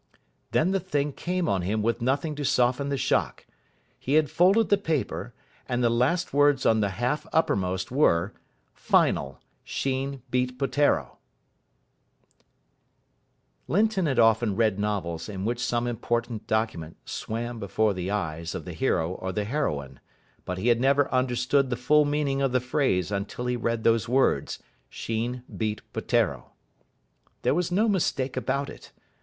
Then 0.49 0.71
the 0.71 0.79
thing 0.79 1.13
came 1.13 1.47
on 1.47 1.61
him 1.61 1.83
with 1.83 2.01
nothing 2.01 2.33
to 2.33 2.43
soften 2.43 2.89
the 2.89 2.97
shock. 2.97 3.45
He 3.99 4.15
had 4.15 4.31
folded 4.31 4.69
the 4.69 4.77
paper, 4.79 5.35
and 5.69 5.83
the 5.83 5.91
last 5.91 6.33
words 6.33 6.65
on 6.65 6.79
the 6.79 6.89
half 6.97 7.27
uppermost 7.31 7.91
were, 7.91 8.33
"Final. 8.73 9.39
Sheen 9.63 10.23
beat 10.31 10.57
Peteiro". 10.57 11.19
Linton 13.67 14.07
had 14.07 14.17
often 14.17 14.55
read 14.55 14.79
novels 14.79 15.29
in 15.29 15.45
which 15.45 15.63
some 15.63 15.85
important 15.85 16.47
document 16.47 16.97
"swam 17.05 17.59
before 17.59 17.93
the 17.93 18.09
eyes" 18.09 18.55
of 18.55 18.65
the 18.65 18.73
hero 18.73 19.11
or 19.11 19.31
the 19.31 19.45
heroine; 19.45 19.99
but 20.45 20.57
he 20.57 20.69
had 20.69 20.81
never 20.81 21.13
understood 21.13 21.69
the 21.69 21.77
full 21.77 22.05
meaning 22.05 22.41
of 22.41 22.51
the 22.53 22.59
phrase 22.59 23.11
until 23.11 23.45
he 23.45 23.55
read 23.55 23.83
those 23.83 24.09
words, 24.09 24.57
"Sheen 24.89 25.43
beat 25.55 25.83
Peteiro". 25.93 26.53
There 27.43 27.53
was 27.53 27.71
no 27.71 27.87
mistake 27.87 28.35
about 28.35 28.67
it. 28.67 28.91